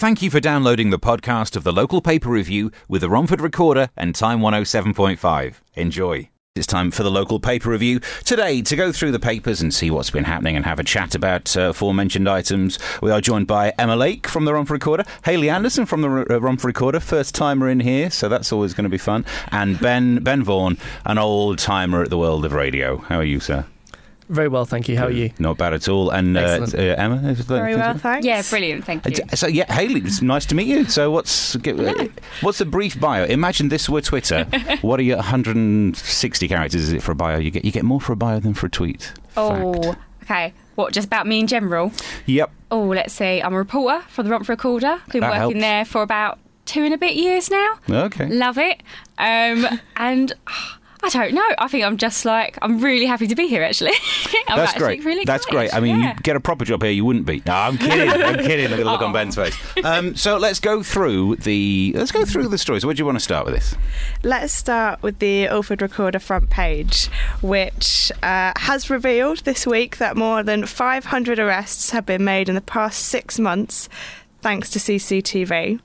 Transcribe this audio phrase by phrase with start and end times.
[0.00, 3.90] Thank you for downloading the podcast of the local paper review with the Romford Recorder
[3.98, 5.56] and Time 107.5.
[5.74, 6.30] Enjoy.
[6.56, 8.00] It's time for the local paper review.
[8.24, 11.14] Today, to go through the papers and see what's been happening and have a chat
[11.14, 15.50] about uh, aforementioned items, we are joined by Emma Lake from the Romford Recorder, Hayley
[15.50, 18.84] Anderson from the R- uh, Romford Recorder, first timer in here, so that's always going
[18.84, 22.96] to be fun, and Ben Ben Vaughan, an old timer at the world of radio.
[22.96, 23.66] How are you, sir?
[24.30, 24.96] Very well, thank you.
[24.96, 25.32] How are you?
[25.40, 26.10] Not bad at all.
[26.10, 26.40] And uh,
[26.72, 28.24] uh, Emma, is Very well, to- thanks.
[28.24, 28.84] Yeah, brilliant.
[28.84, 29.24] Thank you.
[29.30, 30.84] Uh, So yeah, Haley, it's nice to meet you.
[30.84, 31.76] So what's get,
[32.40, 33.24] what's a brief bio?
[33.24, 34.44] Imagine this were Twitter.
[34.82, 37.38] what are your 160 characters is it for a bio?
[37.38, 39.12] You get you get more for a bio than for a tweet.
[39.36, 39.98] Oh, Fact.
[40.22, 40.52] okay.
[40.76, 41.92] What, just about me in general?
[42.26, 42.50] Yep.
[42.70, 43.42] Oh, let's see.
[43.42, 45.00] I'm a reporter for the Romford Recorder.
[45.12, 45.60] Been That working helps.
[45.60, 47.78] there for about two and a bit years now.
[47.90, 48.28] Okay.
[48.28, 48.80] Love it.
[49.18, 49.66] Um,
[49.96, 50.32] and
[51.02, 51.46] I don't know.
[51.58, 53.92] I think I'm just like, I'm really happy to be here, actually.
[54.48, 55.04] I'm That's actually great.
[55.04, 55.72] Really That's great.
[55.74, 56.14] I mean, Yeah.
[56.14, 57.42] you get a proper job here, you wouldn't be.
[57.46, 58.08] No, I'm kidding.
[58.10, 58.68] I'm kidding.
[58.70, 59.12] Look at the look on Oh.
[59.12, 59.56] Ben's face.
[59.84, 62.84] Um, so let's go through the let's go through the stories.
[62.84, 63.74] Where do you want to start with this?
[64.22, 67.06] Let's start with the Ilford Recorder front page,
[67.40, 72.54] which uh, has revealed this week that more than 500 arrests have been made in
[72.54, 73.88] the past six months
[74.42, 75.80] thanks to CCTV.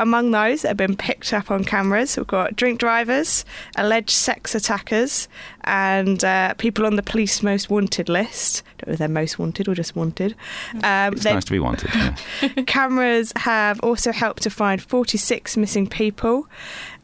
[0.00, 3.44] Among those that have been picked up on cameras, we've got drink drivers,
[3.76, 5.28] alleged sex attackers,
[5.64, 8.62] and uh, people on the police most wanted list.
[8.66, 10.34] I Don't know if they're most wanted or just wanted.
[10.82, 11.90] Um, It's they- nice to be wanted.
[11.94, 12.14] yeah.
[12.66, 16.48] Cameras have also helped to find 46 missing people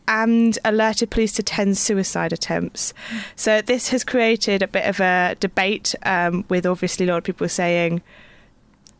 [0.08, 2.94] and alerted police to 10 suicide attempts.
[3.34, 7.24] So, this has created a bit of a debate um, with obviously a lot of
[7.24, 8.00] people saying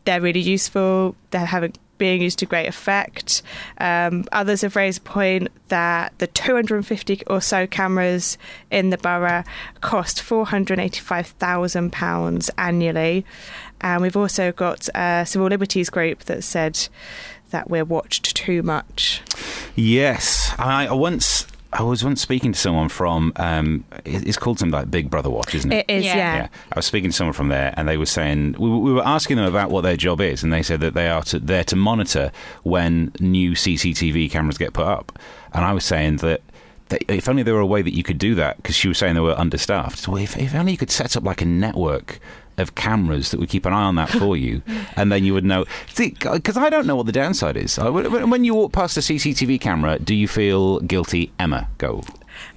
[0.05, 3.41] they're really useful, they're having being used to great effect.
[3.79, 8.37] Um, others have raised the point that the 250 or so cameras
[8.71, 9.43] in the borough
[9.81, 13.25] cost £485,000 annually.
[13.81, 16.89] And we've also got a Civil Liberties group that said
[17.51, 19.21] that we're watched too much.
[19.75, 21.45] Yes, I, I once
[21.77, 23.31] I was once speaking to someone from.
[23.35, 25.85] Um, it's called something like Big Brother Watch, isn't it?
[25.87, 26.15] It is, Yeah.
[26.15, 26.35] yeah.
[26.35, 29.05] Yeah, I was speaking to someone from there, and they were saying we, we were
[29.05, 31.63] asking them about what their job is, and they said that they are to, there
[31.65, 32.31] to monitor
[32.63, 35.17] when new CCTV cameras get put up.
[35.53, 36.41] And I was saying that.
[36.89, 38.97] that If only there were a way that you could do that, because she was
[38.97, 39.99] saying they were understaffed.
[39.99, 42.19] So if, if only you could set up like a network
[42.57, 44.61] of cameras that would keep an eye on that for you,
[44.95, 45.65] and then you would know.
[45.95, 47.77] Because I don't know what the downside is.
[47.77, 51.31] When you walk past a CCTV camera, do you feel guilty?
[51.39, 52.03] Emma, go.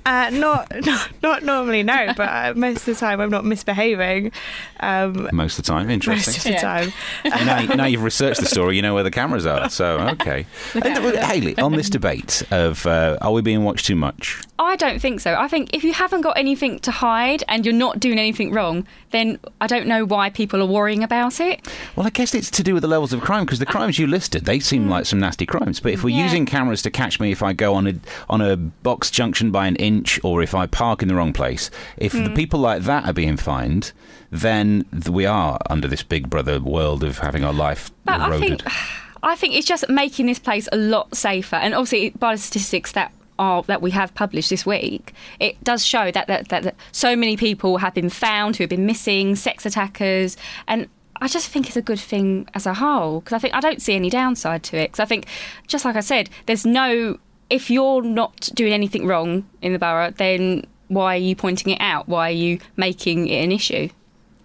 [0.07, 4.33] Uh, not, not not normally, no, but uh, most of the time I'm not misbehaving.
[4.81, 6.33] Um, Most of the time, interesting.
[6.33, 6.61] most of the Yeah.
[6.61, 6.93] time.
[7.69, 9.69] now, now you've researched the story, you know where the cameras are.
[9.69, 10.47] So, okay.
[10.75, 14.41] And, uh, Hayley, on this debate of uh, are we being watched too much?
[14.59, 15.35] I don't think so.
[15.35, 18.87] I think if you haven't got anything to hide and you're not doing anything wrong,
[19.11, 21.67] then I don't know why people are worrying about it.
[21.97, 24.07] Well, I guess it's to do with the levels of crime because the crimes you
[24.07, 25.81] listed they seem like some nasty crimes.
[25.81, 26.25] But if we're Yeah.
[26.25, 27.95] using cameras to catch me if I go on a
[28.29, 31.71] on a box junction by an inch or if I park in the wrong place,
[31.97, 32.35] if the hmm.
[32.35, 33.93] people like that are being fined,
[34.31, 38.63] then we are under this Big Brother world of having our life But I think
[39.23, 41.57] I think it's just making this place a lot safer.
[41.57, 45.85] And obviously, by the statistics that are that we have published this week, it does
[45.85, 49.37] show that that, that, that so many people have been found who have been missing,
[49.37, 50.89] sex attackers, and.
[51.23, 53.83] I just think it's a good thing as a whole because I think I don't
[53.83, 54.87] see any downside to it.
[54.87, 55.27] Because I think,
[55.67, 57.19] just like I said, there's no.
[57.51, 61.81] If you're not doing anything wrong in the borough, then why are you pointing it
[61.81, 62.09] out?
[62.09, 63.89] Why are you making it an issue?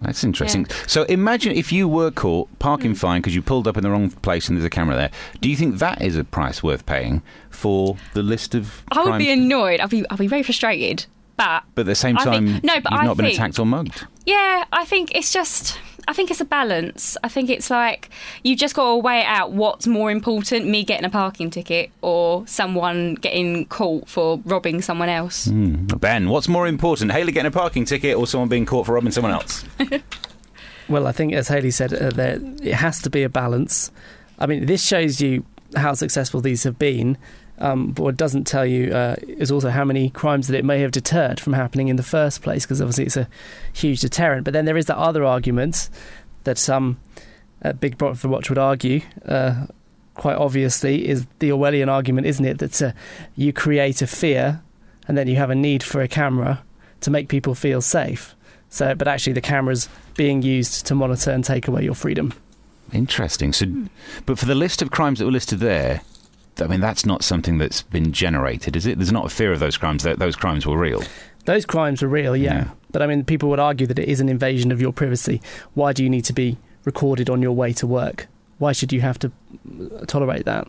[0.01, 0.67] That's interesting.
[0.87, 2.97] So imagine if you were caught parking Mm.
[2.97, 5.11] fine because you pulled up in the wrong place and there's a camera there.
[5.41, 8.83] Do you think that is a price worth paying for the list of?
[8.91, 9.79] I would be annoyed.
[9.79, 11.05] I'd be, I'd be very frustrated.
[11.37, 13.65] But But at the same time, think- no, but you've I not been attacked or
[13.65, 14.05] mugged.
[14.25, 15.79] Yeah, I think it's just.
[16.07, 17.17] I think it's a balance.
[17.23, 18.09] I think it's like
[18.43, 19.51] you've just got to weigh out.
[19.51, 25.09] What's more important, me getting a parking ticket or someone getting caught for robbing someone
[25.09, 25.45] else?
[25.45, 25.85] Hmm.
[25.85, 29.11] Ben, what's more important, Haley getting a parking ticket or someone being caught for robbing
[29.11, 29.65] someone else?
[30.87, 33.91] Well, I think as Haley said, uh, there it has to be a balance.
[34.37, 35.45] I mean, this shows you
[35.75, 37.17] how successful these have been.
[37.57, 40.79] Um, but what doesn't tell you uh, is also how many crimes that it may
[40.81, 43.29] have deterred from happening in the first place, because obviously it's a
[43.73, 44.43] huge deterrent.
[44.43, 45.89] But then there is that other argument
[46.43, 46.99] that some
[47.63, 49.67] uh, Big Brother Watch would argue, uh,
[50.15, 52.59] quite obviously, is the Orwellian argument, isn't it?
[52.59, 52.91] That uh,
[53.35, 54.61] you create a fear
[55.07, 56.63] and then you have a need for a camera
[57.01, 58.35] to make people feel safe.
[58.69, 62.33] So, but actually, the camera's being used to monitor and take away your freedom.
[62.91, 63.53] Interesting.
[63.53, 63.65] So,
[64.25, 66.01] but for the list of crimes that were listed there,
[66.59, 68.97] I mean, that's not something that's been generated, is it?
[68.97, 70.03] There's not a fear of those crimes.
[70.03, 71.03] That those crimes were real.
[71.45, 72.53] Those crimes were real, yeah.
[72.53, 72.69] Yeah.
[72.91, 75.41] But I mean, people would argue that it is an invasion of your privacy.
[75.73, 79.01] Why do you need to be recorded on your way to work why should you
[79.01, 79.31] have to
[80.07, 80.67] tolerate that?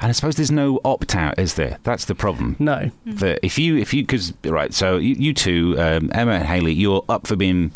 [0.00, 1.78] And I suppose there's no opt out, is there?
[1.82, 2.56] That's the problem.
[2.58, 2.90] No.
[3.06, 6.72] That if you if you because right, so you, you two, um, Emma and Haley,
[6.72, 7.72] you're up for being.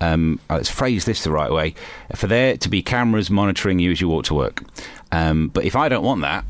[0.00, 1.74] Um, uh, let's phrase this the right way.
[2.14, 4.62] For there to be cameras monitoring you as you walk to work.
[5.12, 6.44] Um, but if I don't want that,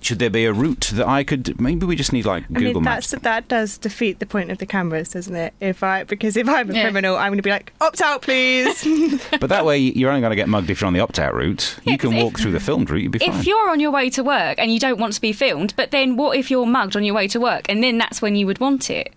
[0.00, 1.60] should there be a route that I could?
[1.60, 3.10] Maybe we just need like I Google mean, Maps.
[3.12, 5.54] that does defeat the point of the cameras, doesn't it?
[5.60, 6.82] If I because if I'm a Yeah.
[6.82, 8.84] criminal, I'm going to be like opt out, please.
[9.40, 11.34] But that way, you're only going to get mugged if you're on the opt out
[11.34, 11.76] route.
[11.84, 13.02] Yeah, you can walk through the filmed route.
[13.02, 13.30] You'll be fine.
[13.30, 15.92] If you're on your way to work and you don't want to be filmed, but
[15.92, 18.46] then what if you're mugged on your way to work and then that's when you
[18.46, 19.12] would want it?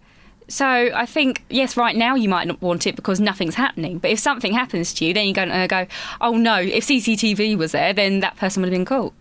[0.48, 3.98] So I think yes, right now you might not want it because nothing's happening.
[3.98, 5.88] But if something happens to you, then you're going to go,
[6.22, 6.56] oh no!
[6.58, 9.14] If CCTV was there, then that person would have been caught.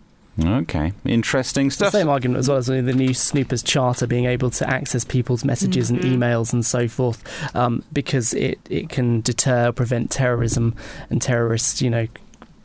[0.43, 1.93] Okay, interesting It's the stuff.
[1.93, 5.89] same argument as well as the new Snoopers Charter being able to access people's messages
[5.89, 7.23] and emails and so forth,
[7.55, 10.75] um, because it, it can deter, prevent terrorism
[11.09, 12.07] and terrorists, you know,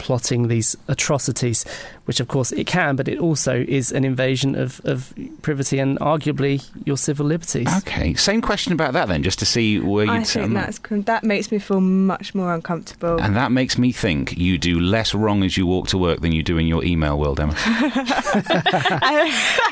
[0.00, 1.64] plotting these atrocities,
[2.06, 5.98] which of course it can, but it also is an invasion of, of privacy and
[6.00, 7.68] arguably your civil liberties.
[7.78, 10.74] Okay, same question about that then, just to see where you'd I think on that.
[10.82, 13.20] that's that makes me feel much more uncomfortable.
[13.20, 16.32] And that makes me think you do less wrong as you walk to work than
[16.32, 17.52] you do in your email world, Emma.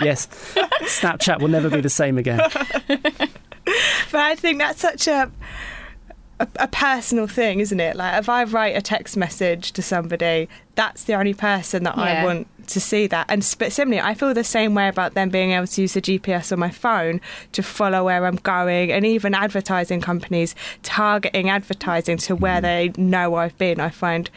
[0.02, 0.28] yes,
[0.84, 2.40] Snapchat will never be the same again.
[4.10, 5.30] But I think that's such a,
[6.40, 7.96] a a personal thing, isn't it?
[7.96, 12.25] Like if I write a text message to somebody, that's the only person that I
[12.25, 13.26] want to see that.
[13.29, 16.02] And sp- similarly, I feel the same way about them being able to use the
[16.02, 17.20] GPS on my phone
[17.52, 22.62] to follow where I'm going, and even advertising companies targeting advertising to where mm.
[22.62, 23.81] they know I've been.
[23.81, 24.31] I find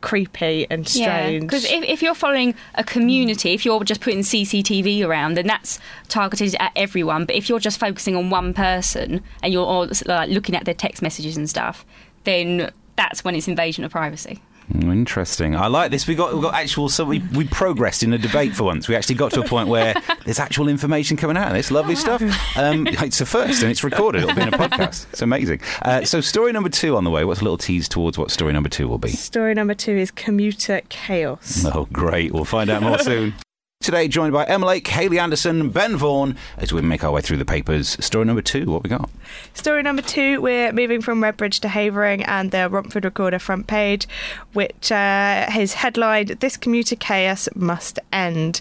[0.00, 1.42] creepy and strange.
[1.42, 5.78] Because if, if you're following a community, if you're just putting CCTV around, then that's
[6.08, 7.24] targeted at everyone.
[7.24, 10.74] But if you're just focusing on one person and you're all, like, looking at their
[10.74, 11.84] text messages and stuff,
[12.24, 14.42] then that's when it's invasion of privacy.
[14.72, 15.56] Mm, Interesting.
[15.56, 16.06] I like this.
[16.06, 16.88] We got we got actual.
[16.88, 18.86] So we we progressed in a debate for once.
[18.88, 19.94] We actually got to a point where
[20.24, 22.22] there's actual information coming out of this lovely stuff.
[22.56, 24.22] Um, it's a first, and it's recorded.
[24.22, 25.06] It'll be in a podcast.
[25.12, 25.60] It's amazing.
[25.82, 27.24] Uh, so story number two on the way.
[27.24, 29.10] What's a little tease towards what story number two will be?
[29.10, 31.64] Story number two is commuter chaos.
[31.66, 32.32] Oh, great.
[32.32, 33.34] We'll find out more soon.
[33.82, 37.38] Today, joined by Emma Lake, Haley Anderson, Ben Vaughan, as we make our way through
[37.38, 37.96] the papers.
[38.04, 39.08] Story number two, what we got?
[39.54, 44.06] Story number two, we're moving from Redbridge to Havering and the Romford Recorder front page,
[44.52, 48.60] which uh, is headlined This Commuter Chaos Must End.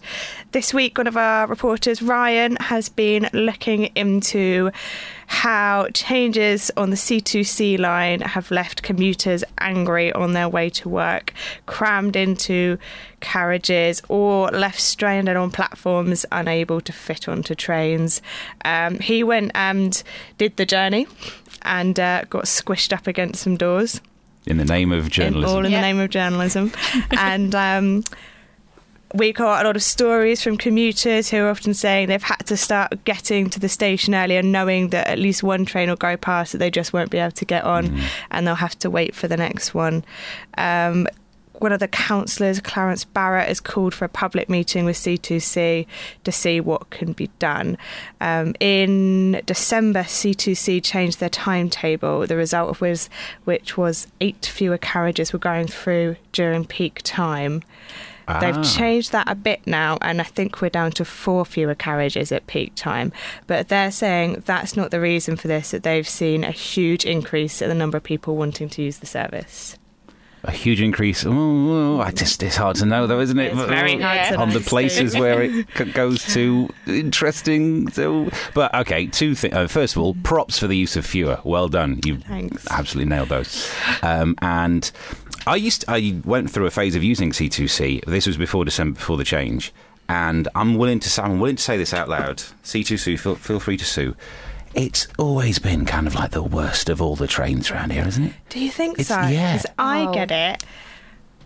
[0.54, 4.72] This week, one of our reporters, Ryan, has been looking into
[5.32, 11.34] how changes on the C2C line have left commuters angry on their way to work,
[11.68, 12.80] crammed into
[13.20, 18.24] carriages, or left stranded on platforms unable to fit onto trains.
[18.66, 20.02] Um, he went and
[20.40, 21.06] did the journey
[21.62, 24.02] and uh, got squished up against some doors.
[24.48, 25.56] In the name of In, journalism.
[25.58, 25.78] all in Yeah.
[25.78, 26.72] the name of journalism.
[27.12, 28.04] and um,
[29.16, 32.56] we got a lot of stories from commuters who are often saying they've had to
[32.56, 36.52] start getting to the station earlier, knowing that at least one train will go past
[36.52, 38.02] that they just won't be able to get on, Mm.
[38.32, 40.04] and they'll have to wait for the next one.
[40.58, 41.08] Um,
[41.54, 45.88] one of the councillors, Clarence Barrett, has called for a public meeting with C2C
[46.24, 47.78] to see what can be done.
[48.22, 53.08] Um, in December, C2C changed their timetable, the result of which,
[53.44, 57.62] which was eight fewer carriages were going through during peak time.
[58.40, 58.64] They've Ah.
[58.64, 62.48] changed that a bit now, and I think we're down to four fewer carriages at
[62.48, 63.12] peak time.
[63.48, 67.62] But they're saying that's not the reason for this, that they've seen a huge increase
[67.62, 69.78] in the number of people wanting to use the service.
[70.46, 71.26] A huge increase.
[71.28, 73.52] Oh, I just, it's hard to know, though, isn't it?
[73.54, 74.36] It's very hard Yeah.
[74.38, 76.70] On the places where it goes to.
[76.88, 77.90] Interesting.
[77.92, 79.54] So, but okay, two things.
[79.54, 81.40] Uh, first of all, props for the use of fewer.
[81.44, 82.00] Well done.
[82.06, 82.66] You Thanks.
[82.72, 83.70] absolutely nailed those.
[84.02, 84.90] Um, and
[85.46, 88.06] I used, I went through a phase of using C2C.
[88.06, 89.74] This was before December, before the change.
[90.08, 92.38] And I'm willing to say, I'm willing to say this out loud.
[92.64, 94.16] C2C, feel, feel free to sue.
[94.74, 98.24] It's always been kind of like the worst of all the trains around here, isn't
[98.24, 98.34] it?
[98.50, 99.28] Do you think It's- so?
[99.30, 99.54] yeah.
[99.58, 100.14] Because I Oh.
[100.14, 100.64] get it,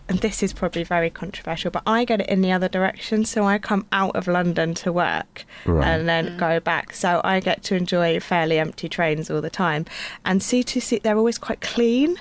[0.09, 3.23] and this is probably very controversial, but I get it in the other direction.
[3.25, 5.87] So I come out of London to work Right.
[5.87, 6.37] and then mm.
[6.37, 6.93] go back.
[6.93, 9.85] So I get to enjoy fairly empty trains all the time.
[10.25, 12.17] And C2C, they're always quite clean.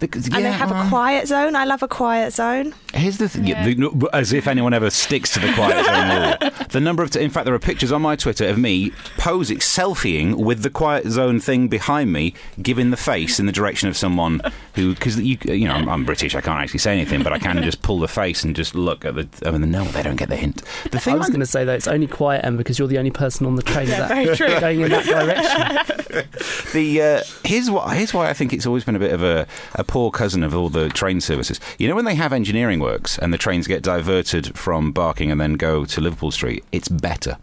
[0.00, 1.54] The- And they have well, a quiet zone.
[1.56, 2.74] I love a quiet zone.
[2.94, 3.64] Here's the thing, Yeah.
[3.64, 5.84] the- as if anyone ever sticks to the quiet
[6.40, 6.50] zone rule.
[6.70, 9.58] The number of, t- in fact, there are pictures on my Twitter of me posing,
[9.58, 13.96] selfieing with the quiet zone thing behind me, giving the face in the direction of
[13.96, 14.40] someone
[14.74, 17.38] who, because you, you know, I'm, I'm British, I can't actually say anything, but I
[17.38, 19.28] can just pull the face and just look at the.
[19.46, 20.62] I mean, no, they don't get the hint.
[20.90, 22.88] The I thing was I'm- going to say though, it's only quiet, Em, because you're
[22.88, 24.60] the only person on the train Yeah, that very true.
[24.60, 26.26] going in that direction.
[26.72, 29.46] the uh, here's what here's why I think it's always been a bit of a,
[29.74, 31.58] a poor cousin of all the train services.
[31.76, 35.40] You know when they have engineering works and the trains get diverted from Barking and
[35.40, 37.36] then go to Liverpool Street, it's better.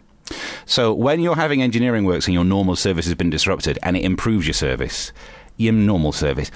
[0.64, 4.02] So when you're having engineering works and your normal service has been disrupted and it
[4.02, 5.12] improves your service,
[5.58, 6.50] your normal service.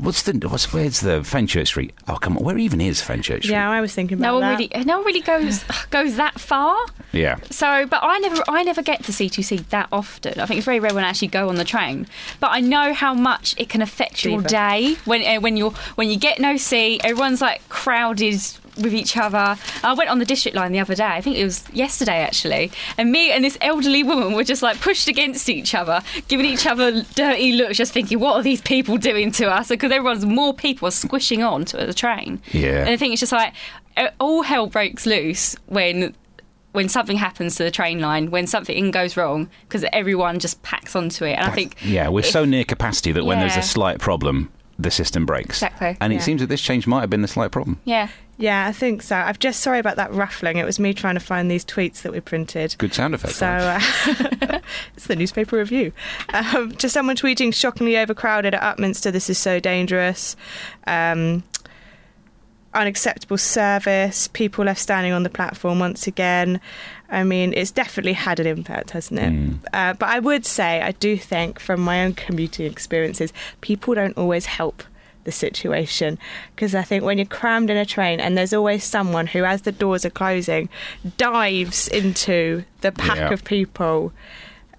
[0.00, 1.92] What's the what's where's the Fenchurch Street?
[2.06, 3.50] Oh come on, where even is Fenchurch Street?
[3.50, 4.58] Yeah, I was thinking about No one that.
[4.58, 6.76] really, no one really goes goes that far.
[7.12, 7.36] Yeah.
[7.50, 10.38] So, but I never, I never get to C2C that often.
[10.38, 12.06] I think it's very rare when I actually go on the train.
[12.38, 16.10] But I know how much it can affect your day when uh, when you're when
[16.10, 17.00] you get no seat.
[17.04, 18.40] Everyone's like crowded
[18.78, 19.56] with each other.
[19.82, 21.04] I went on the district line the other day.
[21.06, 24.80] I think it was yesterday actually, and me and this elderly woman were just like
[24.80, 28.96] pushed against each other, giving each other dirty looks, just thinking, what are these people
[28.96, 29.68] doing to us?
[29.68, 32.40] Because everyone's more people are squishing on to the train.
[32.52, 32.80] Yeah.
[32.80, 33.54] And I think it's just like
[34.20, 36.14] all hell breaks loose when
[36.72, 40.94] when something happens to the train line, when something goes wrong, because everyone just packs
[40.94, 41.32] onto it.
[41.32, 44.50] And I think Yeah, we're if- so near capacity that when there's a slight problem,
[44.78, 45.56] the system breaks.
[45.62, 46.22] Exactly, And it yeah.
[46.22, 47.80] seems that this change might have been the slight problem.
[47.84, 49.16] yeah, Yeah, I think so.
[49.16, 50.58] I'm just sorry about that ruffling.
[50.58, 52.76] It was me trying to find these tweets that we printed.
[52.78, 53.34] Good sound effect.
[53.34, 53.80] So uh,
[54.96, 55.92] it's the newspaper review.
[56.32, 59.10] Um, just someone tweeting shockingly overcrowded at Upminster.
[59.10, 60.36] This is so dangerous.
[60.86, 61.42] Um,
[62.74, 64.28] unacceptable service.
[64.28, 66.60] People left standing on the platform once again.
[67.10, 69.32] I mean, it's definitely had an impact, hasn't it?
[69.32, 69.58] Mm.
[69.72, 73.32] Uh, but I would say, I do think from my own commuting experiences,
[73.62, 74.82] people don't always help
[75.24, 76.18] the situation
[76.54, 79.62] because I think when you're crammed in a train and there's always someone who, as
[79.62, 80.68] the doors are closing,
[81.16, 83.32] dives into the pack Yeah.
[83.32, 84.12] of people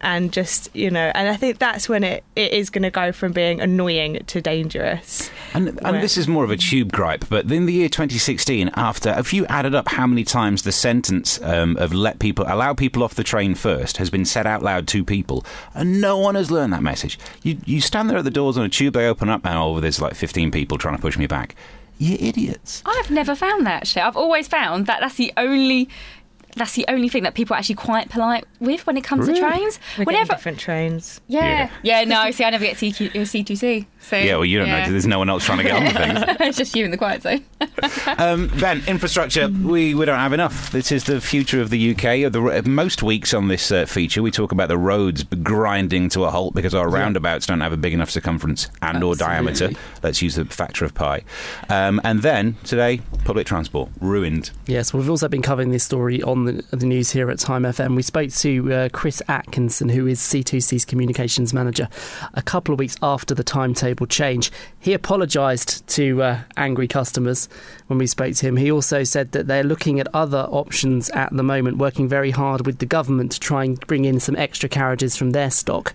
[0.01, 3.11] and just, you know, and I think that's when it, it is going to go
[3.11, 5.29] from being annoying to dangerous.
[5.53, 6.01] And, and Right.
[6.01, 9.45] this is more of a tube gripe, but in the year 2016, after if you
[9.47, 13.23] added up how many times the sentence um, of let people allow people off the
[13.23, 16.83] train first has been said out loud to people, and no one has learned that
[16.83, 17.17] message.
[17.43, 19.79] You you stand there at the doors on a tube, they open up, and oh,
[19.79, 21.55] there's like 15 people trying to push me back.
[21.97, 22.81] You idiots.
[22.85, 24.03] I've never found that actually.
[24.03, 25.89] I've always found that that's the only.
[26.55, 29.39] That's the only thing that people are actually quite polite with when it comes Really?
[29.39, 29.79] to trains.
[29.97, 31.21] We're Whenever, different trains.
[31.27, 32.31] yeah, yeah, no.
[32.31, 33.85] See, I never get CQ, uh, C2C.
[34.01, 34.89] So Yeah, well, you don't know.
[34.89, 36.37] there's no one else trying to get on the things.
[36.39, 37.43] it's just you in the quiet zone.
[38.17, 40.71] Um, ben, infrastructure, we, we don't have enough.
[40.71, 42.31] This is the future of the UK.
[42.31, 46.31] The, most weeks on this uh, feature, we talk about the roads grinding to a
[46.31, 49.71] halt because our roundabouts don't have a big enough circumference and or diameter.
[50.03, 51.23] Let's use the factor of pi.
[51.69, 54.51] Um, and then, today, public transport, ruined.
[54.65, 57.95] Yes, we've also been covering this story on the, the news here at Time FM.
[57.95, 61.87] We spoke to uh, Chris Atkinson, who is C2C's communications manager,
[62.33, 64.51] a couple of weeks after the timetable change.
[64.79, 67.49] He apologised to uh, angry customers
[67.87, 68.55] when we spoke to him.
[68.57, 72.65] He also said that they're looking at other options at the moment, working very hard
[72.65, 75.93] with the government to try and bring in some extra carriages from their stock.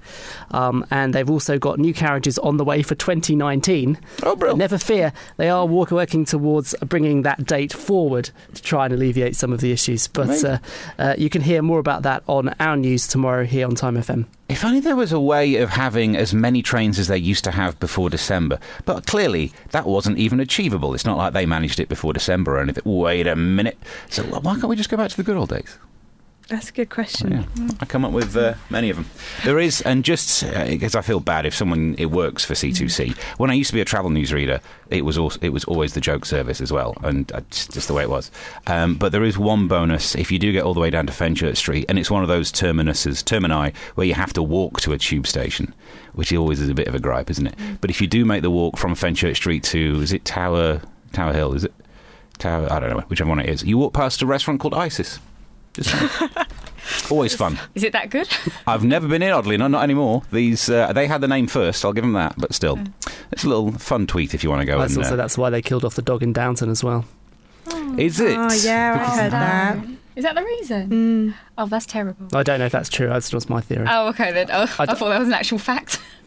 [0.50, 3.98] Um, and they've also got new carriages on the way for 2019.
[4.22, 4.54] Oh, bro.
[4.54, 9.36] Never fear, they are walk- working towards bringing that date forward to try and alleviate
[9.36, 10.08] some of the issues.
[10.08, 10.58] But uh,
[10.98, 14.26] uh, you can hear more about that on our news tomorrow here on Time FM.
[14.46, 17.52] If only there was a way of having as many trains as they used to
[17.52, 18.58] have before December.
[18.84, 20.94] But clearly, that wasn't even achievable.
[20.94, 22.82] It's not like they managed it before December or anything.
[22.84, 23.78] Wait a minute.
[24.10, 25.78] So why can't we just go back to the good old days?
[26.48, 27.30] That's a good question.
[27.32, 29.06] Yeah, I come up with uh, many of them.
[29.44, 33.16] There is, and just uh, because I feel bad if someone it works for C2C.
[33.38, 34.60] When I used to be a travel newsreader,
[34.90, 37.88] it was also, it was always the joke service as well, and uh, just, just
[37.88, 38.30] the way it was.
[38.66, 41.14] Um, but there is one bonus if you do get all the way down to
[41.14, 44.92] Fenchurch Street, and it's one of those terminuses, termini, where you have to walk to
[44.92, 45.74] a tube station,
[46.12, 47.54] which always is a bit of a gripe, isn't it?
[47.80, 50.82] But if you do make the walk from Fenchurch Street to is it Tower
[51.12, 51.54] Tower Hill?
[51.54, 51.72] Is it
[52.36, 52.70] Tower?
[52.70, 53.64] I don't know whichever one it is.
[53.64, 55.20] You walk past a restaurant called Isis.
[55.74, 55.94] Just.
[57.10, 57.58] Always fun.
[57.74, 58.28] Is it that good?
[58.66, 60.22] I've never been in, oddly, not, not anymore.
[60.32, 61.84] These uh, they had the name first.
[61.84, 62.78] I'll give them that, but still,
[63.32, 64.78] it's a little fun tweet if you want to go.
[64.78, 67.04] That's and, also uh, that's why they killed off the dog in Downton as well.
[67.98, 68.36] is it?
[68.38, 69.86] Oh, yeah, I heard that.
[70.16, 70.90] Is that the reason?
[70.90, 71.34] Mm.
[71.58, 72.28] Oh, that's terrible.
[72.36, 73.08] I don't know if that's true.
[73.08, 73.86] That's just my theory.
[73.90, 74.48] Oh, okay then.
[74.52, 76.00] Oh, I, I d- thought that was an actual fact.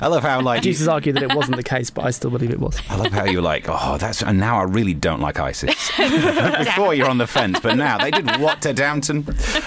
[0.00, 2.30] I love how like you, Producers argue that it wasn't the case, but I still
[2.30, 2.80] believe it was.
[2.88, 5.74] I love how you're like, oh, that's and now I really don't like ISIS.
[5.96, 9.26] Before you're on the fence, but now they did what to Downton?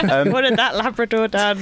[0.09, 1.59] Um, What had that Labrador done?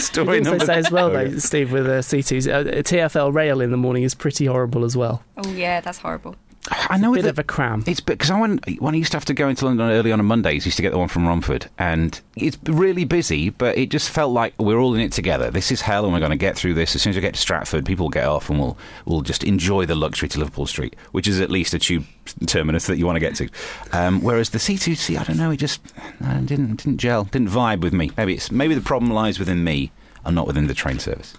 [0.00, 3.34] story You also number say as well, Oh, though, Steve, with uh, C2s, uh, TFL
[3.34, 5.22] rail in the morning is pretty horrible as well.
[5.36, 6.36] Oh yeah, that's horrible.
[6.70, 7.82] I know it's a Bit that of a cram.
[7.86, 10.20] It's because I went when I used to have to go into London early on
[10.20, 10.64] on Mondays.
[10.64, 13.50] Used to get the one from Romford, and it's really busy.
[13.50, 15.50] But it just felt like we're all in it together.
[15.50, 16.94] This is hell, and we're going to get through this.
[16.94, 19.42] As soon as we get to Stratford, people will get off, and we'll we'll just
[19.42, 22.04] enjoy the luxury to Liverpool Street, which is at least a tube
[22.46, 23.48] terminus that you want to get to.
[23.92, 25.80] Um, whereas the C2C, I don't know, it just
[26.24, 28.12] uh, didn't didn't gel, didn't vibe with me.
[28.16, 29.90] Maybe it's maybe the problem lies within me
[30.24, 31.34] and not within the train service.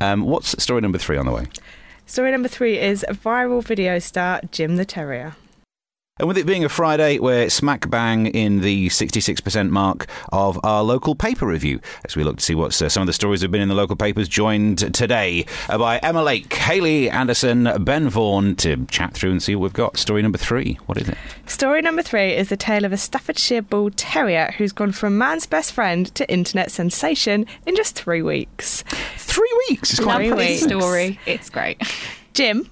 [0.00, 1.46] Um, what's story number three on the way?
[2.06, 5.36] Story number three is viral video star Jim the Terrier.
[6.20, 10.84] And with it being a Friday, we're smack bang in the 66% mark of our
[10.84, 13.50] local paper review as we look to see what uh, some of the stories have
[13.50, 14.28] been in the local papers.
[14.28, 19.56] Joined today uh, by Emma Lake, Haley Anderson, Ben Vaughan to chat through and see
[19.56, 19.96] what we've got.
[19.96, 20.78] Story number three.
[20.86, 21.18] What is it?
[21.46, 25.46] Story number three is the tale of a Staffordshire Bull Terrier who's gone from man's
[25.46, 28.84] best friend to internet sensation in just three weeks.
[29.16, 29.90] Three weeks.
[29.90, 31.18] It's quite Three Love story.
[31.26, 31.82] It's great.
[32.34, 32.68] Jim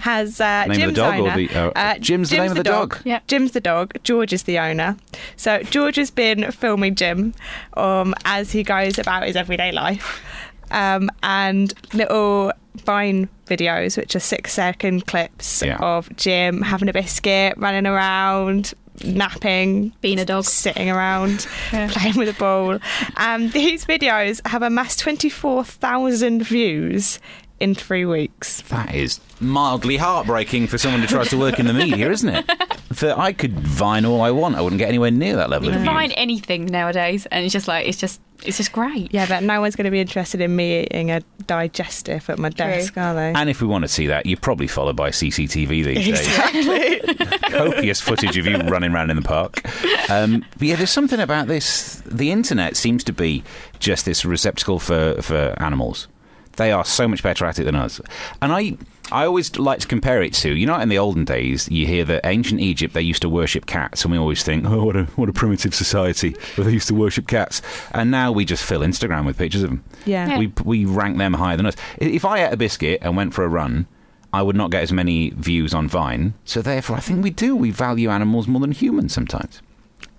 [0.00, 1.32] has uh, Name of Jim's the dog owner.
[1.32, 1.50] or the.
[1.50, 2.98] Uh, uh, Jim's the name of the dog.
[3.04, 3.20] Yeah.
[3.26, 3.94] Jim's the dog.
[4.04, 4.96] George is the owner.
[5.36, 7.34] So George has been filming Jim
[7.74, 10.22] um, as he goes about his everyday life,
[10.70, 12.52] um, and little
[12.84, 15.78] Vine videos, which are six-second clips Yeah.
[15.78, 20.44] of Jim having a biscuit, running around, napping, Being a dog.
[20.44, 21.88] sitting around, Yeah.
[21.90, 22.78] playing with a ball.
[23.16, 27.18] Um, these videos have amassed twenty-four thousand views
[27.60, 28.60] in three weeks.
[28.62, 32.50] That is mildly heartbreaking for someone who tries to work in the media, isn't it?
[33.00, 35.70] That I could vine all I want, I wouldn't get anywhere near that level You
[35.72, 35.92] of can views.
[35.92, 39.12] find anything nowadays, and it's just like it's just it's just great.
[39.12, 42.48] Yeah, but no one's going to be interested in me eating a digestive at my
[42.48, 43.32] desk, are they?
[43.34, 46.08] And if we want to see that, you're probably followed by CCTV these days.
[46.26, 47.38] Exactly.
[47.50, 49.60] Copious footage of you running around in the park.
[50.08, 52.02] Um, but yeah, there's something about this.
[52.06, 53.42] The internet seems to be
[53.78, 56.08] just this receptacle for, for animals.
[56.56, 58.00] They are so much better at it than us.
[58.42, 58.76] And I,
[59.12, 62.04] I always like to compare it to, you know, in the olden days, you hear
[62.06, 65.04] that ancient Egypt, they used to worship cats, and we always think, oh, what a,
[65.16, 67.62] what a primitive society where they used to worship cats.
[67.92, 69.84] And now we just fill Instagram with pictures of them.
[70.06, 70.28] yeah.
[70.30, 70.38] Yeah.
[70.38, 71.76] We, we rank them higher than us.
[71.98, 73.86] If I ate a biscuit and went for a run,
[74.32, 76.34] I would not get as many views on Vine.
[76.44, 77.54] So therefore, I think we do.
[77.54, 79.62] We value animals more than humans sometimes.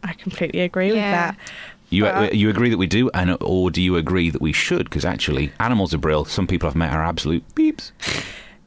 [0.03, 0.94] I completely agree Yeah.
[1.32, 1.38] with that.
[1.89, 4.86] You Well- you agree that we do, and or do you agree that we should?
[4.86, 6.29] Because actually, animals are brilliant.
[6.29, 7.91] Some people I've met are absolute beeps.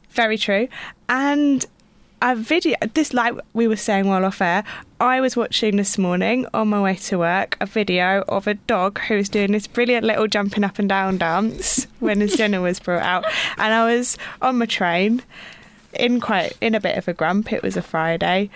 [0.09, 0.67] Very true.
[1.07, 1.65] And
[2.23, 4.63] a video, this like we were saying while off air,
[4.99, 8.99] I was watching this morning on my way to work a video of a dog
[9.01, 12.79] who was doing this brilliant little jumping up and down dance when his dinner was
[12.79, 13.25] brought out.
[13.57, 15.23] And I was on my train
[15.93, 17.51] in quite in a bit of a grump.
[17.53, 18.49] It was a Friday.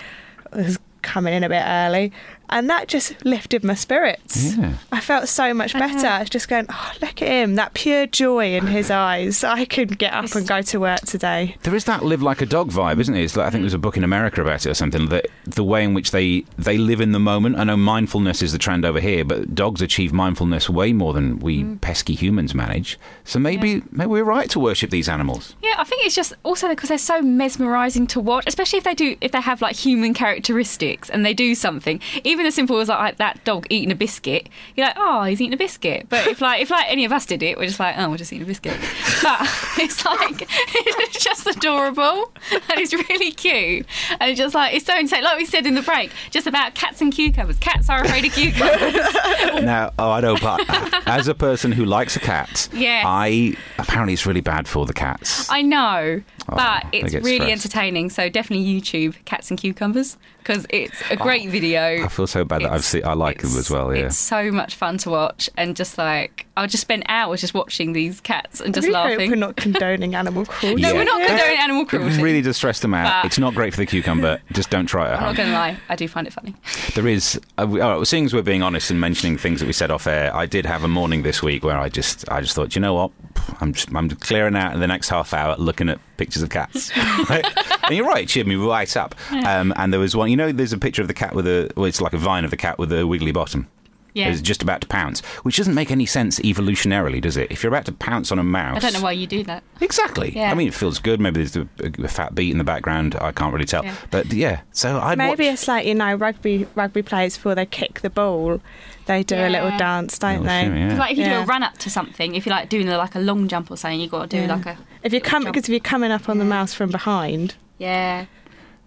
[0.53, 2.11] I was coming in a bit early.
[2.49, 4.55] And that just lifted my spirits.
[4.55, 4.73] Yeah.
[4.91, 6.08] I felt so much better.
[6.08, 9.43] I was just going, oh, look at him, that pure joy in his eyes.
[9.43, 11.55] I could get up and go to work today.
[11.63, 13.23] There is that live like a dog vibe, isn't it?
[13.23, 13.63] It's like, I think mm.
[13.63, 15.10] there's a book in America about it or something.
[15.10, 17.58] That the way in which they they live in the moment.
[17.58, 21.39] I know mindfulness is the trend over here, but dogs achieve mindfulness way more than
[21.39, 21.81] we mm.
[21.81, 22.99] pesky humans manage.
[23.23, 25.55] So maybe maybe we're right to worship these animals.
[25.62, 28.93] Yeah, I think it's just also because they're so mesmerising to watch, especially if they
[28.93, 32.01] do if they have like human characteristics and they do something.
[32.23, 35.53] Even as simple as like that dog eating a biscuit, you're like, oh, he's eating
[35.53, 36.07] a biscuit.
[36.09, 38.17] But if like if like any of us did it, we're just like, oh, we're
[38.17, 38.77] just eating a biscuit.
[39.21, 39.41] But
[39.77, 43.85] it's like it's just adorable and it's really cute
[44.19, 45.23] and it's just like it's so insane.
[45.23, 47.57] Like we said in the break, just about cats and cucumbers.
[47.59, 48.93] Cats are afraid of cucumbers.
[49.63, 50.61] now, oh, I know, but
[51.07, 53.03] as a person who likes a cat, Yes.
[53.07, 55.49] I apparently it's really bad for the cats.
[55.49, 57.51] I know, Oh, but it's really stressed.
[57.51, 58.10] entertaining.
[58.10, 62.03] So definitely YouTube cats and cucumbers because it's a great video.
[62.05, 63.03] I feel so bad that I've seen.
[63.03, 63.93] I like them as well.
[63.95, 64.05] Yeah.
[64.08, 67.93] It's so much fun to watch, and just like I'll just spend hours just watching
[67.93, 69.29] these cats and just I really hope laughing.
[69.31, 70.81] we're not condoning animal cruelty.
[70.81, 70.93] no, Yeah.
[70.93, 71.27] we're not Yeah.
[71.29, 72.15] condoning animal cruelty.
[72.15, 73.23] It really does stress them out.
[73.23, 74.39] But- it's not great for the cucumber.
[74.51, 76.55] Just don't try it at I'm not going to lie, I do find it funny.
[76.93, 77.39] There is.
[77.58, 80.05] Uh, we, oh, seeing as we're being honest and mentioning things that we said off
[80.08, 82.81] air, I did have a morning this week where I just, I just thought, you
[82.81, 83.12] know what,
[83.60, 86.91] I'm just, I'm clearing out in the next half hour, looking at pictures of cats.
[87.30, 87.45] Right?
[87.84, 89.15] and you're right, it cheered me right up.
[89.32, 91.71] Um, and there was one, you know, there's a picture of the cat with a,
[91.75, 93.67] well, it's like a vine of the cat with a wiggly bottom.
[94.15, 97.51] Yeah, It's just about to pounce, which doesn't make any sense evolutionarily, does it?
[97.51, 99.62] If you're about to pounce on a mouse, I don't know why you do that.
[99.82, 100.32] Exactly.
[100.34, 100.51] Yeah.
[100.51, 101.19] I mean, it feels good.
[101.19, 101.67] Maybe there's a,
[102.01, 103.15] a fat beat in the background.
[103.19, 103.84] I can't really tell.
[103.84, 103.93] Yeah.
[104.12, 105.54] But yeah, so I'd Maybe watch.
[105.56, 108.62] it's like you know rugby rugby players before they kick the ball,
[109.06, 110.63] they do a little dance, don't Oh, they?
[110.63, 110.97] sure, yeah.
[110.97, 113.19] Like if you do a run up to something, if you're like doing like a
[113.19, 114.56] long jump or something, you have got to do Yeah.
[114.56, 117.56] like a If you're coming, because if you're coming up on the mouse from behind,
[117.80, 118.28] yeah,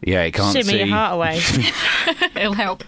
[0.02, 0.78] Yeah, it can't shimmy see.
[0.78, 1.40] your heart away.
[2.36, 2.84] it'll help.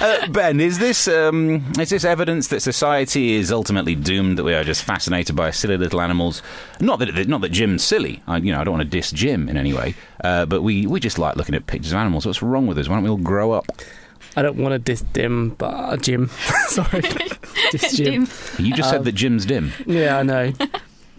[0.00, 4.38] Uh, ben, is this um, is this evidence that society is ultimately doomed?
[4.38, 6.42] That we are just fascinated by silly little animals?
[6.80, 8.22] Not that not that Jim's silly.
[8.26, 9.94] I, you know, I don't want to diss Jim in any way.
[10.22, 12.24] Uh, but we, we just like looking at pictures of animals.
[12.24, 12.88] What's wrong with us?
[12.88, 13.66] Why don't we all grow up?
[14.36, 16.28] I don't want to diss Dim, but uh, Jim.
[16.68, 17.02] Sorry,
[17.70, 18.24] diss Jim.
[18.24, 18.28] Dim.
[18.66, 19.72] You just Um, said that Jim's dim.
[19.86, 20.52] Yeah, I know.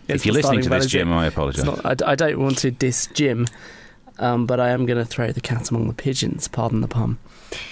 [0.08, 0.88] if you're listening to this.
[0.88, 1.66] Jim, I apologise.
[1.68, 3.48] I, I, d- I don't want to diss Jim,
[4.20, 6.48] um, but I am going to throw the cat among the pigeons.
[6.48, 7.18] Pardon the pun,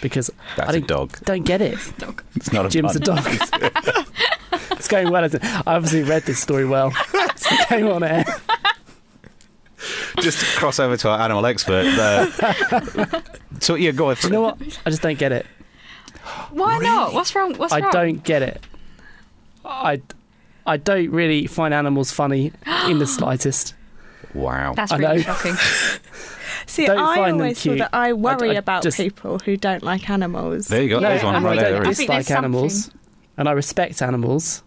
[0.01, 1.17] because That's I a think- dog.
[1.25, 1.77] don't get it.
[2.35, 3.15] It's not a Jim's a pun.
[3.15, 4.07] dog.
[4.71, 5.23] it's going well.
[5.23, 5.49] Isn't it?
[5.67, 6.91] I obviously read this story well.
[7.13, 8.25] It's going on air.
[10.19, 11.85] just to cross over to our animal expert.
[11.87, 13.21] Uh,
[13.59, 14.15] so yeah, go on.
[14.15, 14.57] Do you know what?
[14.85, 15.45] I just don't get it.
[16.51, 17.13] Why not?
[17.13, 17.53] What's wrong?
[17.55, 17.91] What's I wrong?
[17.91, 18.65] don't get it.
[19.65, 20.01] I,
[20.65, 22.51] I don't really find animals funny
[22.87, 23.73] in the slightest.
[24.33, 24.73] Wow.
[24.73, 25.21] That's I really know.
[25.23, 25.55] shocking.
[26.73, 27.79] See, Don't I find them always feel cute.
[27.79, 30.67] that I worry I about just- people who don't like animals.
[30.69, 30.99] there you go.
[30.99, 31.85] No, There's one and right I there.
[31.85, 31.97] I is.
[31.99, 32.99] dislike animals, something-
[33.37, 34.63] and I respect animals,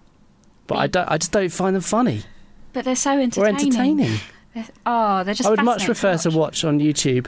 [0.69, 1.09] but I don't.
[1.11, 2.23] I just don't find them funny
[2.73, 3.51] But they're so or entertaining.
[3.66, 4.21] entertaining.
[4.55, 5.49] They're- oh, they're just.
[5.49, 6.37] I would much prefer to watch.
[6.37, 7.27] watch on YouTube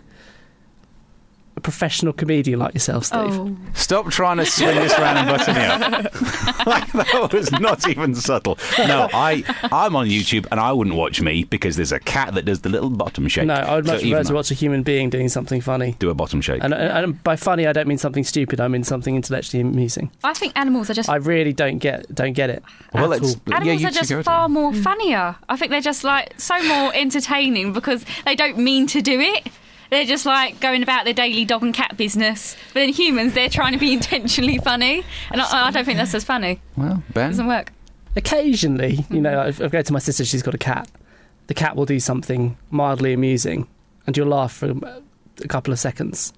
[1.59, 3.19] a professional comedian like yourself, Steve.
[3.21, 6.67] Oh, Stop trying to swing this round and butter me up.
[6.67, 8.57] like that was not even subtle.
[8.79, 12.45] No, I I'm on YouTube and I wouldn't watch me because there's a cat that
[12.45, 13.47] does the little bottom shake.
[13.47, 15.97] No, I would So much even prefer to watch a human being doing something funny.
[15.99, 16.63] do a bottom shake.
[16.63, 18.61] And, and, and by funny, I don't mean something stupid.
[18.61, 20.11] I mean something intellectually amusing.
[20.23, 21.09] I think animals are just.
[21.09, 22.63] I really don't get don't get it.
[22.95, 25.37] well, at let's yeah, Animals you are just far more funnier.
[25.49, 29.49] I think they're just like so more entertaining because they don't mean to do it.
[29.91, 32.57] They're just like going about their daily dog and cat business.
[32.75, 36.15] But in humans, they're trying to be intentionally funny, and I, I don't think that's
[36.15, 36.61] as funny.
[36.77, 37.73] Well, Ben It doesn't work.
[38.17, 40.25] Occasionally, you know, I've, I've go to my sister.
[40.25, 40.89] She's got a cat.
[41.47, 43.67] The cat will do something mildly amusing,
[44.07, 44.71] and you'll laugh for
[45.43, 46.33] a couple of seconds.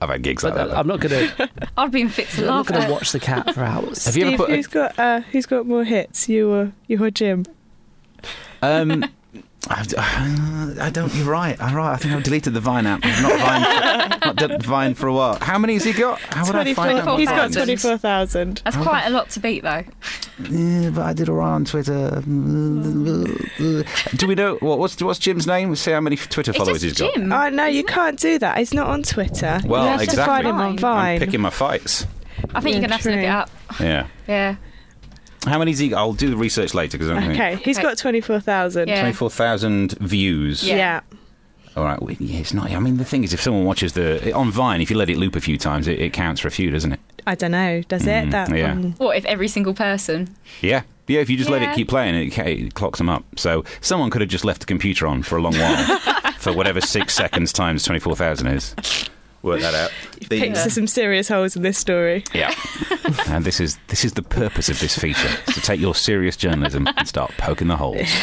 [0.00, 0.70] I've had gigs But like that.
[0.72, 0.76] though.
[0.80, 1.50] I'm not gonna.
[1.76, 4.04] I'd be in fits of I'm not gonna watch the cat for hours.
[4.06, 6.28] Have you ever Steve, put a- who's got uh, who's got more hits?
[6.28, 7.44] You or you or Jim?
[8.62, 9.04] Um,
[9.68, 11.14] I've, I don't.
[11.14, 11.60] You're right.
[11.60, 11.92] I'm right.
[11.92, 13.00] I think I've deleted the Vine app.
[13.04, 15.38] I've not Vine, not done Vine for a while.
[15.40, 16.20] How many has he got?
[16.20, 17.18] How would I find out?
[17.18, 17.52] He's got 24,000.
[17.52, 18.62] twenty four thousand.
[18.64, 19.84] That's quite a lot to beat, though.
[20.50, 22.20] Yeah, but I did all right on Twitter.
[24.16, 25.68] Do we know what, what's what's Jim's name?
[25.70, 27.14] Let's see how many Twitter It's followers just he's got.
[27.14, 27.32] Jim.
[27.32, 27.88] Oh no, you it?
[27.88, 28.58] can't do that.
[28.58, 29.60] He's not on Twitter.
[29.64, 30.22] Well, you have exactly.
[30.22, 31.14] to find him on I'm Vine.
[31.14, 32.06] I'm picking my fights.
[32.54, 33.50] I think Yeah, you're gonna have to look it up.
[33.80, 34.06] Yeah.
[34.26, 34.56] Yeah.
[35.44, 35.92] How many many's he?
[35.94, 37.34] I'll do the research later because I don't think.
[37.40, 37.82] Okay, he's Okay.
[37.88, 38.88] got twenty four thousand.
[38.88, 39.00] Yeah.
[39.00, 40.62] Twenty-four thousand views.
[40.66, 40.76] Yeah.
[40.76, 41.00] Yeah.
[41.76, 42.00] All right.
[42.00, 42.70] Well, yeah, it's not.
[42.70, 45.16] I mean, the thing is, if someone watches the on Vine, if you let it
[45.16, 47.00] loop a few times, it, it counts for a few, doesn't it?
[47.26, 47.82] I don't know.
[47.88, 48.26] Does it?
[48.26, 48.72] Mm, That yeah.
[48.72, 50.34] um, What if every single person?
[50.60, 50.82] Yeah.
[51.08, 53.24] Yeah, if you just let it keep playing, it, it clocks them up.
[53.36, 55.98] So someone could have just left the computer on for a long while
[56.38, 58.74] for whatever six seconds times 24,000 is.
[59.42, 59.90] Work that out.
[60.28, 62.24] The- picks to some serious holes in this story.
[62.32, 62.54] yeah.
[63.28, 66.86] and this is this is the purpose of this feature to take your serious journalism
[66.96, 68.08] and start poking the holes.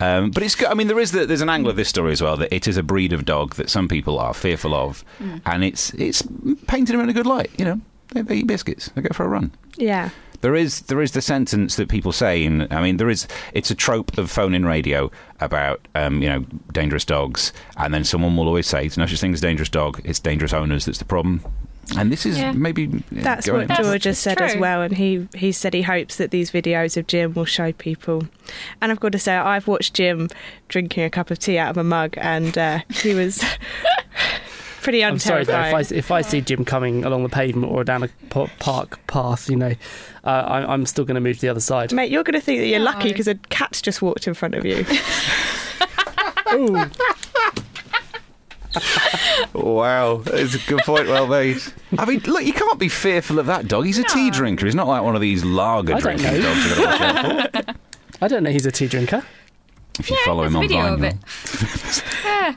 [0.00, 0.66] Um, but it's good.
[0.66, 2.66] I mean, there is the, there's an angle of this story as well that it
[2.66, 5.04] is a breed of dog that some people are fearful of,
[5.46, 6.24] and it's it's
[6.66, 7.52] painted them in a good light.
[7.56, 8.88] You know, they, they eat biscuits.
[8.96, 9.52] They go for a run.
[9.76, 10.10] Yeah.
[10.42, 13.70] There is there is the sentence that people say, and I mean there is it's
[13.70, 16.40] a trope of phone in radio about um, you know
[16.72, 20.00] dangerous dogs, and then someone will always say it's no such thing as dangerous dog,
[20.04, 21.42] it's dangerous owners that's the problem.
[21.98, 22.52] And this is Yeah.
[22.52, 26.16] maybe That's what into- George has said as well, and he, he said he hopes
[26.16, 28.28] that these videos of Jim will show people.
[28.80, 30.28] And I've got to say, I've watched Jim
[30.68, 33.44] drinking a cup of tea out of a mug, and uh, he was
[34.82, 35.58] pretty I'm sorry, though.
[35.60, 38.08] If I, if I see Jim coming along the pavement or down a
[38.58, 39.74] park path, you know,
[40.24, 41.92] uh, I, I'm still going to move to the other side.
[41.92, 42.84] Mate, you're going to think that you're No.
[42.86, 44.84] lucky because a cat's just walked in front of you.
[46.52, 46.84] Ooh.
[49.54, 51.06] Wow, it's a good point.
[51.06, 51.58] Well made.
[51.98, 53.84] I mean, look, you can't be fearful of that dog.
[53.84, 54.64] He's a tea drinker.
[54.64, 56.54] He's not like one of these lager I don't drinking know.
[56.54, 56.64] dogs.
[56.66, 57.74] You've got to watch out for.
[58.24, 59.22] I don't know he's a tea drinker.
[59.98, 62.24] If you Yeah, follow him there's on a video Vine, of it.
[62.24, 62.54] Yeah.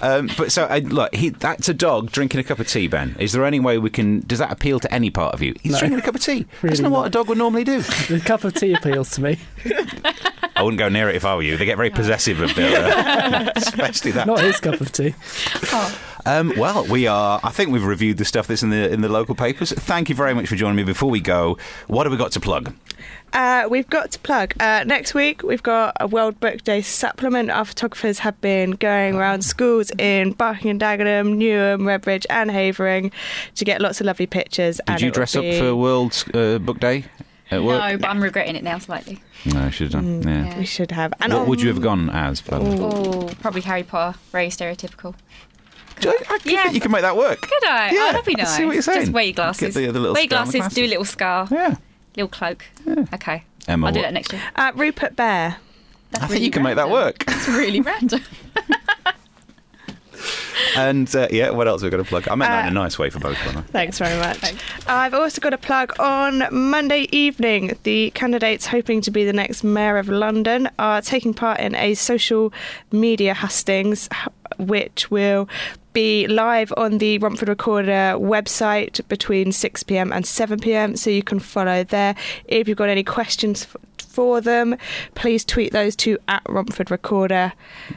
[0.00, 3.16] Um, but so, uh, look, he, that's a dog drinking a cup of tea, Ben.
[3.18, 4.20] Is there any way we can.
[4.20, 5.54] Does that appeal to any part of you?
[5.62, 5.78] He's No.
[5.80, 6.46] drinking a cup of tea.
[6.62, 7.82] That's Really not what a dog would normally do.
[8.08, 9.38] The cup of tea appeals to me.
[10.56, 11.56] I wouldn't go near it if I were you.
[11.56, 12.84] They get very possessive of their.
[12.86, 14.26] Uh, especially that.
[14.26, 15.14] Not his cup of tea.
[16.26, 17.40] Um, well, we are.
[17.42, 19.72] I think we've reviewed the stuff that's in the in the local papers.
[19.72, 20.82] Thank you very much for joining me.
[20.84, 22.74] Before we go, what have we got to plug?
[23.32, 24.54] Uh, we've got to plug.
[24.60, 27.50] Uh, next week, we've got a World Book Day supplement.
[27.50, 33.12] Our photographers have been going around schools in Barking and Dagenham, Newham, Redbridge, and Havering
[33.56, 34.76] to get lots of lovely pictures.
[34.78, 37.04] Did and you it will dress up for World uh, Book Day
[37.50, 37.80] at work?
[37.82, 39.20] No, but I'm regretting it now slightly.
[39.44, 40.22] No, I should have done.
[40.22, 40.46] yeah.
[40.46, 40.58] yeah.
[40.58, 41.12] We should have.
[41.20, 42.40] And What on- would you have gone as?
[42.40, 42.56] by?
[42.58, 44.18] Oh, probably Harry Potter.
[44.32, 45.14] Very stereotypical.
[46.00, 46.62] I, I Yeah.
[46.62, 47.40] think you can make that work.
[47.42, 47.90] Could I?
[47.92, 48.56] Yeah, oh, that'd be I nice.
[48.56, 49.00] see what you're saying.
[49.00, 49.74] Just wear your glasses.
[49.74, 51.74] Get the other little wear your scar on the glasses, do a little scar, Yeah.
[52.16, 52.64] Little cloak.
[53.14, 53.44] Okay.
[53.66, 54.42] Emma, I'll do what- that next year.
[54.56, 55.56] Uh, Rupert Bear.
[56.10, 57.24] That's I think you can make that work.
[57.28, 58.20] It's really random.
[60.76, 62.28] And uh, yeah, what else have we got to plug?
[62.28, 63.62] I meant that in a Uh, nice way for both of them.
[63.64, 64.38] Thanks very much.
[64.86, 67.76] I've also got a plug on Monday evening.
[67.84, 71.94] The candidates hoping to be the next mayor of London are taking part in a
[71.94, 72.52] social
[72.92, 74.08] media hustings,
[74.58, 75.48] which will
[75.92, 80.96] be live on the Romford Recorder website between 6 pm and 7 pm.
[80.96, 82.14] So you can follow there.
[82.44, 83.66] If you've got any questions
[83.98, 84.76] for them,
[85.14, 87.52] please tweet those to at Romford Recorder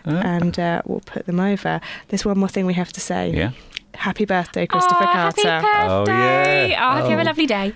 [0.06, 1.82] and uh, we'll put them over.
[2.10, 3.32] There's one more thing we have to say.
[3.32, 3.52] Yeah.
[3.94, 5.42] Happy birthday, Christopher oh, Carter.
[5.50, 6.14] Happy birthday.
[6.14, 6.80] Oh, yeah.
[6.80, 7.24] Oh, I hope you have Oh.
[7.24, 7.74] a lovely day.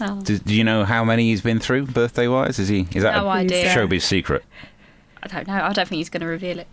[0.00, 0.20] Oh.
[0.22, 2.58] Do, do you know how many he's been through birthday wise?
[2.58, 2.88] Is he?
[2.94, 3.66] Is that No a idea.
[3.66, 4.42] showbiz secret?
[5.22, 5.54] I don't know.
[5.54, 6.66] I don't think he's going to reveal it.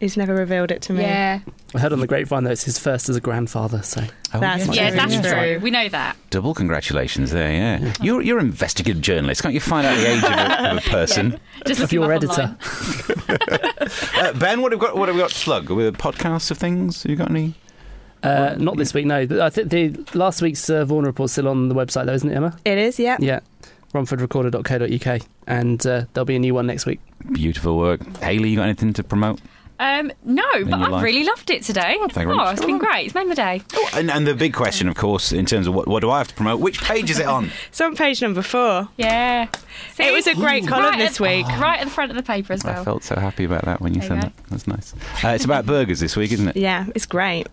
[0.00, 1.02] He's never revealed it to me.
[1.02, 1.40] Yeah.
[1.74, 3.82] I heard on the grapevine that it's his first as a grandfather.
[3.82, 4.64] So Oh, That's yeah.
[4.66, 4.74] true.
[4.74, 5.34] Yeah, that's Yeah.
[5.34, 5.58] true.
[5.60, 6.16] We know that.
[6.30, 7.92] Double congratulations there, yeah.
[8.00, 9.42] You're you're an investigative journalist.
[9.42, 11.38] Can't you find out the age of a, of a person?
[11.66, 12.56] Just of your editor.
[14.16, 14.96] Uh, ben, what have we got?
[14.96, 15.70] What have we got to plug?
[15.70, 17.02] With podcasts of things?
[17.02, 17.54] Have you got any?
[18.22, 19.26] Uh, not this week, no.
[19.26, 22.30] But I think the last week's uh, Vaughan report's still on the website, though, isn't
[22.30, 22.56] it, Emma?
[22.64, 23.16] It is, yeah.
[23.18, 23.40] Yeah,
[23.94, 27.00] romfordrecorder.co.uk, and uh, there'll be a new one next week.
[27.32, 28.00] Beautiful work.
[28.18, 29.40] Haley, you got anything to promote?
[29.80, 31.02] Um, no, but I've life?
[31.02, 31.96] really loved it today.
[32.10, 33.06] thank you oh, it's been great.
[33.06, 33.62] It's made my day.
[33.94, 36.28] And, and the big question, of course, in terms of what, what do I have
[36.28, 36.60] to promote?
[36.60, 37.50] Which page is it on?
[37.68, 38.88] It's on page number four.
[38.96, 39.48] Yeah.
[39.94, 40.04] See?
[40.04, 41.46] It was a great column right this at, week.
[41.46, 42.80] Right at the front of the paper as well.
[42.80, 44.32] I felt so happy about that when you There said you that.
[44.50, 44.94] That's nice.
[45.24, 46.56] Uh, it's about burgers this week, isn't it?
[46.56, 47.46] Yeah, it's great.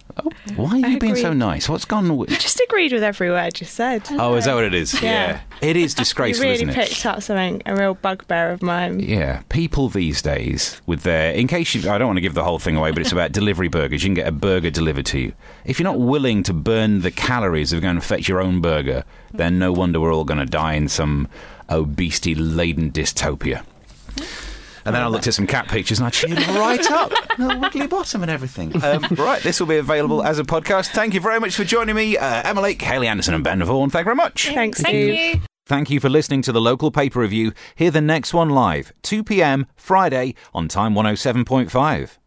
[0.55, 1.69] Why are I you being so nice?
[1.69, 2.17] What's gone?
[2.17, 2.29] With...
[2.29, 4.03] Just agreed with every word you said.
[4.11, 5.01] Oh, is that what it is?
[5.01, 5.41] Yeah.
[5.61, 6.75] It is You disgraceful, really isn't it?
[6.75, 8.99] picked up something, a real bugbear of mine.
[8.99, 11.31] Yeah, people these days with their.
[11.31, 13.31] In case you, I don't want to give the whole thing away, but it's about
[13.31, 14.03] delivery burgers.
[14.03, 15.33] You can get a burger delivered to you.
[15.65, 19.03] If you're not willing to burn the calories of going to fetch your own burger,
[19.33, 21.27] then no wonder we're all going to die in some
[21.69, 23.63] obesity laden dystopia.
[24.85, 27.11] And then I looked at some cat pictures and I cheered right up.
[27.39, 28.83] No wiggly bottom and everything.
[28.83, 30.87] Um, right, this will be available as a podcast.
[30.87, 33.91] Thank you very much for joining me, uh, Emma Lake, Haley Anderson, and Ben Vaughan.
[33.91, 34.47] Thank you very much.
[34.47, 35.35] Thanks, Thank Steve.
[35.35, 35.41] you.
[35.67, 37.51] Thank you for listening to the local paper review.
[37.75, 42.17] Hear the next one live, 2 pm Friday on Time 107.5.